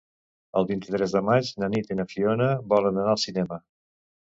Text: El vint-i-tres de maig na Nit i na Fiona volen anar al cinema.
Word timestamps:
El 0.61 0.67
vint-i-tres 0.71 1.13
de 1.17 1.21
maig 1.27 1.51
na 1.65 1.69
Nit 1.75 1.93
i 1.93 1.99
na 2.01 2.07
Fiona 2.15 2.49
volen 2.75 3.01
anar 3.03 3.15
al 3.17 3.23
cinema. 3.29 3.63